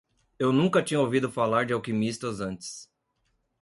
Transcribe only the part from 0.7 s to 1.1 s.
tinha